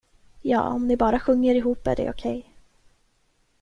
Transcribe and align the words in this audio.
Ja, 0.41 0.63
om 0.73 0.87
ni 0.87 0.97
bara 0.97 1.19
sjunger 1.19 1.55
ihop 1.55 1.87
är 1.87 1.95
det 1.95 2.09
okej. 2.09 2.53